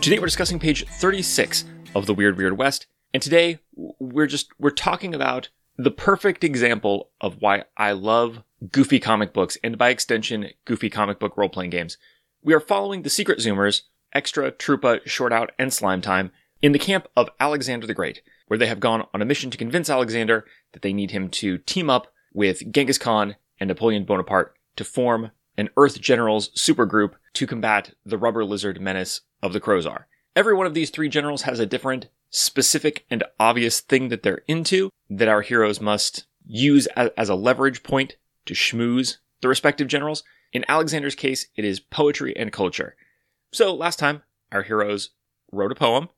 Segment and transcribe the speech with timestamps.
[0.00, 4.70] Today we're discussing page 36 of The Weird Weird West, and today we're just we're
[4.70, 10.50] talking about the perfect example of why I love goofy comic books and by extension
[10.64, 11.98] goofy comic book role-playing games.
[12.42, 13.82] We are following the Secret Zoomers,
[14.14, 16.30] Extra, Troopa, Short Out, and Slime Time
[16.62, 19.58] in the camp of Alexander the Great, where they have gone on a mission to
[19.58, 24.54] convince Alexander that they need him to team up with Genghis Khan and Napoleon Bonaparte
[24.76, 29.86] to form an Earth Generals supergroup to combat the rubber lizard menace of the crows
[29.86, 30.06] are.
[30.36, 34.42] Every one of these three generals has a different, specific, and obvious thing that they're
[34.46, 38.16] into that our heroes must use as a leverage point
[38.46, 40.22] to schmooze the respective generals.
[40.52, 42.96] In Alexander's case, it is poetry and culture.
[43.52, 44.22] So last time,
[44.52, 45.10] our heroes
[45.52, 46.08] wrote a poem,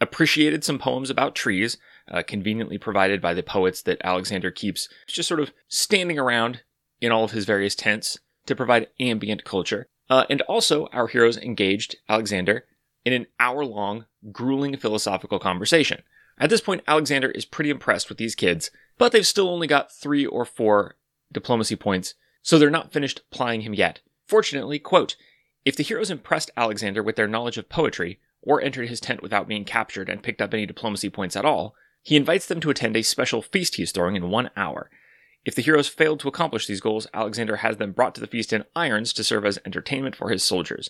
[0.00, 1.76] appreciated some poems about trees,
[2.10, 6.62] uh, conveniently provided by the poets that Alexander keeps just sort of standing around
[7.00, 9.86] in all of his various tents to provide ambient culture.
[10.10, 12.66] Uh, and also, our heroes engaged Alexander
[13.04, 16.02] in an hour long, grueling philosophical conversation.
[16.38, 19.92] At this point, Alexander is pretty impressed with these kids, but they've still only got
[19.92, 20.96] three or four
[21.32, 24.00] diplomacy points, so they're not finished plying him yet.
[24.26, 25.16] Fortunately, quote,
[25.64, 29.48] if the heroes impressed Alexander with their knowledge of poetry, or entered his tent without
[29.48, 32.96] being captured and picked up any diplomacy points at all, he invites them to attend
[32.96, 34.90] a special feast he's throwing in one hour.
[35.44, 38.52] If the heroes failed to accomplish these goals, Alexander has them brought to the feast
[38.52, 40.88] in irons to serve as entertainment for his soldiers.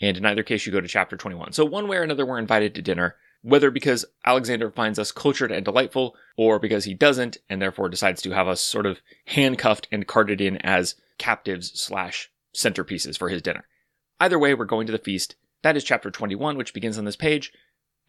[0.00, 1.52] And in either case, you go to chapter 21.
[1.52, 5.52] So, one way or another, we're invited to dinner, whether because Alexander finds us cultured
[5.52, 9.86] and delightful, or because he doesn't, and therefore decides to have us sort of handcuffed
[9.92, 13.66] and carted in as captives slash centerpieces for his dinner.
[14.18, 15.36] Either way, we're going to the feast.
[15.62, 17.52] That is chapter 21, which begins on this page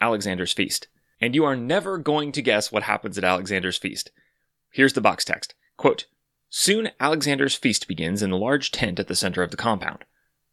[0.01, 0.88] Alexander's Feast.
[1.22, 4.12] And you are never going to guess what happens at Alexander's Feast.
[4.72, 5.53] Here's the box text.
[5.83, 6.05] Quote,
[6.49, 10.05] Soon Alexander's feast begins in the large tent at the center of the compound.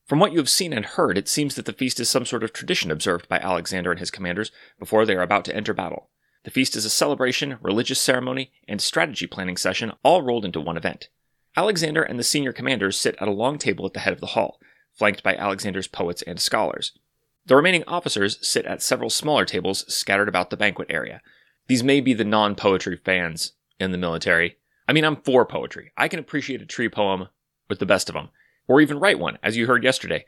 [0.04, 2.42] From what you have seen and heard, it seems that the feast is some sort
[2.42, 6.10] of tradition observed by Alexander and his commanders before they are about to enter battle.
[6.42, 10.76] The feast is a celebration, religious ceremony, and strategy planning session all rolled into one
[10.76, 11.10] event.
[11.56, 14.34] Alexander and the senior commanders sit at a long table at the head of the
[14.34, 14.58] hall,
[14.94, 16.98] flanked by Alexander's poets and scholars.
[17.46, 21.22] The remaining officers sit at several smaller tables scattered about the banquet area.
[21.68, 24.56] These may be the non poetry fans in the military,
[24.90, 25.92] I mean, I'm for poetry.
[25.96, 27.28] I can appreciate a tree poem
[27.68, 28.30] with the best of them,
[28.66, 30.24] or even write one, as you heard yesterday.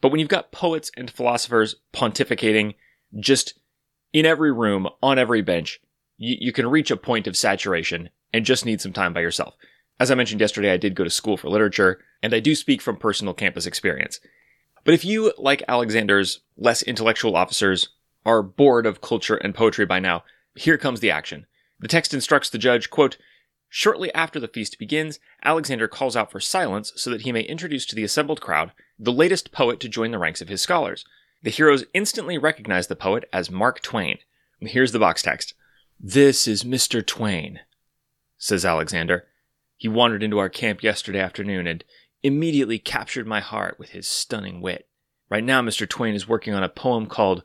[0.00, 2.76] But when you've got poets and philosophers pontificating
[3.18, 3.58] just
[4.12, 5.80] in every room, on every bench,
[6.16, 9.56] you, you can reach a point of saturation and just need some time by yourself.
[9.98, 12.82] As I mentioned yesterday, I did go to school for literature, and I do speak
[12.82, 14.20] from personal campus experience.
[14.84, 17.88] But if you, like Alexander's less intellectual officers,
[18.24, 20.22] are bored of culture and poetry by now,
[20.54, 21.46] here comes the action.
[21.80, 23.16] The text instructs the judge, quote,
[23.76, 27.84] Shortly after the feast begins, Alexander calls out for silence so that he may introduce
[27.86, 28.70] to the assembled crowd
[29.00, 31.04] the latest poet to join the ranks of his scholars.
[31.42, 34.18] The heroes instantly recognize the poet as Mark Twain.
[34.60, 35.54] Here's the box text
[35.98, 37.04] This is Mr.
[37.04, 37.62] Twain,
[38.38, 39.26] says Alexander.
[39.76, 41.82] He wandered into our camp yesterday afternoon and
[42.22, 44.86] immediately captured my heart with his stunning wit.
[45.28, 45.88] Right now, Mr.
[45.88, 47.42] Twain is working on a poem called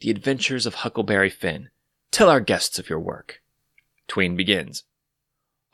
[0.00, 1.68] The Adventures of Huckleberry Finn.
[2.10, 3.40] Tell our guests of your work.
[4.08, 4.82] Twain begins.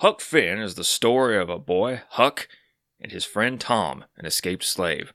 [0.01, 2.49] Huck Finn is the story of a boy, Huck,
[3.01, 5.15] and his friend Tom, an escaped slave.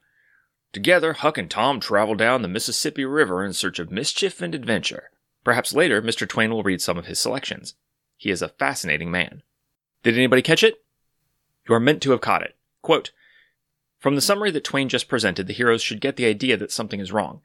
[0.74, 5.12] Together, Huck and Tom travel down the Mississippi River in search of mischief and adventure.
[5.44, 6.28] Perhaps later, Mr.
[6.28, 7.76] Twain will read some of his selections.
[8.18, 9.44] He is a fascinating man.
[10.02, 10.84] Did anybody catch it?
[11.70, 12.56] You are meant to have caught it.
[12.82, 13.12] Quote,
[14.00, 17.00] From the summary that Twain just presented, the heroes should get the idea that something
[17.00, 17.42] is wrong.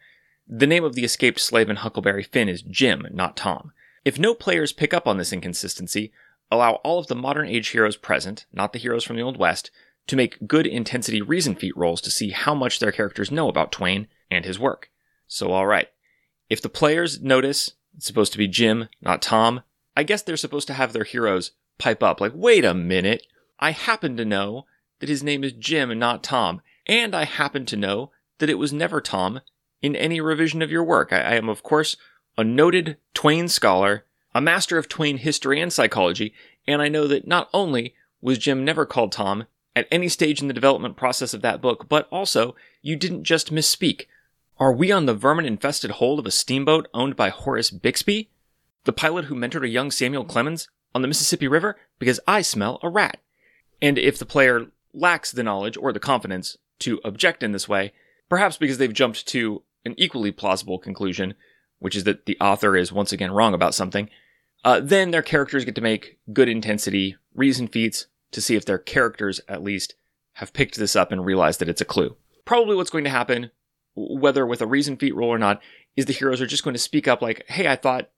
[0.48, 3.72] The name of the escaped slave in Huckleberry Finn is Jim, not Tom.
[4.06, 6.12] If no players pick up on this inconsistency,
[6.50, 9.70] allow all of the modern age heroes present, not the heroes from the Old West,
[10.06, 13.72] to make good intensity reason feat rolls to see how much their characters know about
[13.72, 14.90] Twain and his work.
[15.26, 15.88] So, alright.
[16.48, 19.62] If the players notice it's supposed to be Jim, not Tom,
[19.96, 23.26] I guess they're supposed to have their heroes pipe up, like, wait a minute,
[23.58, 24.66] I happen to know
[25.00, 28.58] that his name is Jim and not Tom, and I happen to know that it
[28.58, 29.40] was never Tom
[29.82, 31.12] in any revision of your work.
[31.12, 31.96] I, I am, of course,
[32.38, 34.04] a noted Twain scholar
[34.36, 36.34] a master of Twain history and psychology,
[36.68, 40.48] and I know that not only was Jim never called Tom at any stage in
[40.48, 44.08] the development process of that book, but also you didn't just misspeak.
[44.58, 48.28] Are we on the vermin infested hold of a steamboat owned by Horace Bixby?
[48.84, 51.78] The pilot who mentored a young Samuel Clemens on the Mississippi River?
[51.98, 53.16] Because I smell a rat.
[53.80, 57.94] And if the player lacks the knowledge or the confidence to object in this way,
[58.28, 61.32] perhaps because they've jumped to an equally plausible conclusion,
[61.78, 64.10] which is that the author is once again wrong about something,
[64.66, 68.78] uh, then their characters get to make good intensity reason feats to see if their
[68.78, 69.94] characters, at least,
[70.34, 72.16] have picked this up and realized that it's a clue.
[72.44, 73.50] Probably what's going to happen
[73.96, 75.60] whether with a reason feat roll or not,
[75.96, 78.10] is the heroes are just going to speak up like, hey, I thought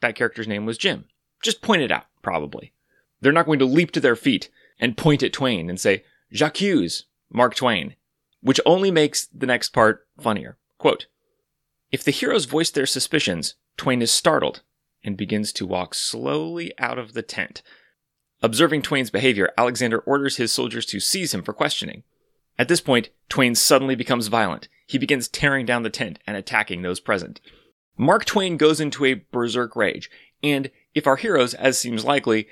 [0.00, 1.06] that character's name was Jim.
[1.42, 2.72] Just point it out, probably.
[3.20, 7.04] They're not going to leap to their feet and point at Twain and say, J'accuse
[7.32, 7.96] Mark Twain,
[8.40, 10.58] which only makes the next part funnier.
[10.78, 11.06] Quote,
[11.90, 14.62] if the heroes voice their suspicions, Twain is startled
[15.04, 17.62] and begins to walk slowly out of the tent.
[18.42, 22.02] Observing Twain's behavior, Alexander orders his soldiers to seize him for questioning.
[22.58, 24.68] At this point, Twain suddenly becomes violent.
[24.86, 27.40] He begins tearing down the tent and attacking those present.
[27.96, 30.10] Mark Twain goes into a berserk rage,
[30.42, 32.48] and if our heroes, as seems likely,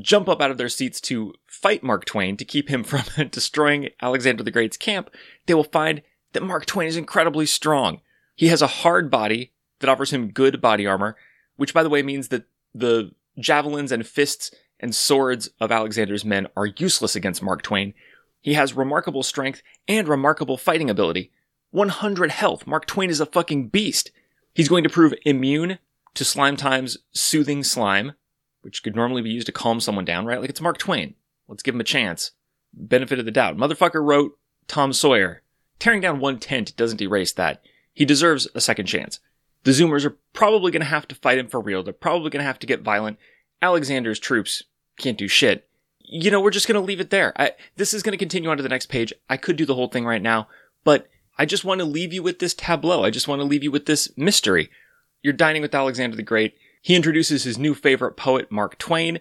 [0.00, 3.90] jump up out of their seats to fight Mark Twain to keep him from destroying
[4.00, 5.10] Alexander the Great's camp,
[5.46, 6.02] they will find
[6.32, 8.00] that Mark Twain is incredibly strong.
[8.34, 11.16] He has a hard body that offers him good body armor,
[11.56, 16.46] which by the way means that the javelins and fists and swords of Alexander's men
[16.56, 17.94] are useless against Mark Twain,
[18.40, 21.32] he has remarkable strength and remarkable fighting ability.
[21.70, 22.66] 100 health.
[22.66, 24.10] Mark Twain is a fucking beast.
[24.54, 25.78] He's going to prove immune
[26.14, 28.12] to Slime Time's soothing slime,
[28.62, 30.40] which could normally be used to calm someone down, right?
[30.40, 31.14] Like it's Mark Twain.
[31.48, 32.32] Let's give him a chance.
[32.72, 33.56] Benefit of the doubt.
[33.56, 35.42] Motherfucker wrote Tom Sawyer.
[35.78, 37.62] Tearing down one tent doesn't erase that.
[37.92, 39.20] He deserves a second chance.
[39.64, 41.82] The Zoomers are probably going to have to fight him for real.
[41.82, 43.18] They're probably going to have to get violent.
[43.60, 44.62] Alexander's troops
[44.98, 45.68] can't do shit
[46.06, 47.32] you know, we're just going to leave it there.
[47.40, 49.12] I, this is going to continue on to the next page.
[49.28, 50.48] I could do the whole thing right now,
[50.84, 51.08] but
[51.38, 53.04] I just want to leave you with this tableau.
[53.04, 54.70] I just want to leave you with this mystery.
[55.22, 56.54] You're dining with Alexander the Great.
[56.82, 59.18] He introduces his new favorite poet, Mark Twain.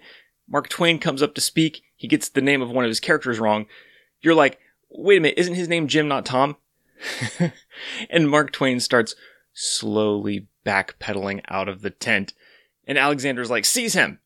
[0.47, 1.81] Mark Twain comes up to speak.
[1.95, 3.65] He gets the name of one of his characters wrong.
[4.21, 6.57] You're like, wait a minute, isn't his name Jim, not Tom?
[8.09, 9.15] and Mark Twain starts
[9.53, 12.33] slowly backpedaling out of the tent.
[12.85, 14.19] And Alexander's like, seize him!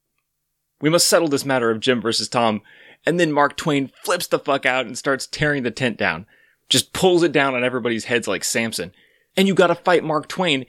[0.81, 2.62] We must settle this matter of Jim versus Tom.
[3.06, 6.25] And then Mark Twain flips the fuck out and starts tearing the tent down.
[6.69, 8.91] Just pulls it down on everybody's heads like Samson.
[9.35, 10.65] And you gotta fight Mark Twain,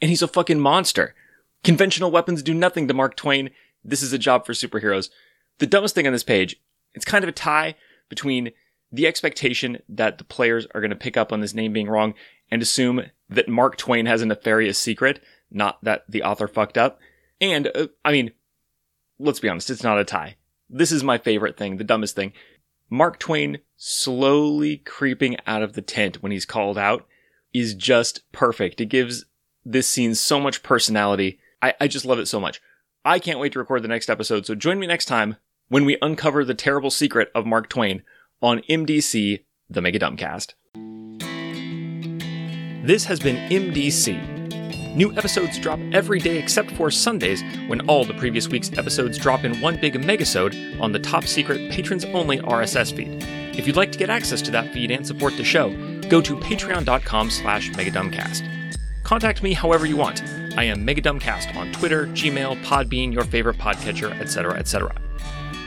[0.00, 1.14] and he's a fucking monster.
[1.64, 3.50] Conventional weapons do nothing to Mark Twain.
[3.84, 5.10] This is a job for superheroes.
[5.58, 6.56] The dumbest thing on this page,
[6.94, 7.74] it's kind of a tie
[8.08, 8.52] between
[8.92, 12.14] the expectation that the players are going to pick up on this name being wrong
[12.50, 16.98] and assume that Mark Twain has a nefarious secret, not that the author fucked up.
[17.40, 18.32] And, uh, I mean,
[19.18, 20.36] let's be honest, it's not a tie.
[20.68, 22.32] This is my favorite thing, the dumbest thing.
[22.90, 27.06] Mark Twain slowly creeping out of the tent when he's called out
[27.52, 28.80] is just perfect.
[28.80, 29.24] It gives
[29.64, 31.38] this scene so much personality.
[31.62, 32.60] I, I just love it so much.
[33.04, 35.36] I can't wait to record the next episode, so join me next time
[35.68, 38.02] when we uncover the terrible secret of Mark Twain
[38.42, 40.54] on MDC, the Mega Dumbcast.
[42.82, 44.40] This has been MDC
[44.96, 49.44] New episodes drop every day except for Sundays, when all the previous week's episodes drop
[49.44, 53.22] in one big megasode on the top secret patrons only RSS feed.
[53.56, 55.70] If you'd like to get access to that feed and support the show,
[56.08, 58.74] go to patreon.com slash megadumbcast.
[59.04, 60.24] Contact me however you want.
[60.56, 64.92] I am Megadumbcast on Twitter, Gmail, Podbean, your favorite podcatcher, etc., etc.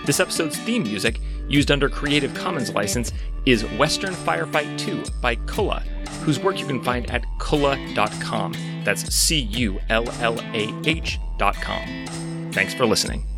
[0.05, 3.13] This episode's theme music, used under Creative Commons license,
[3.45, 5.83] is Western Firefight 2 by Cullah,
[6.21, 8.53] whose work you can find at cullah.com.
[8.83, 12.51] That's C U L L A H.com.
[12.51, 13.32] Thanks for listening.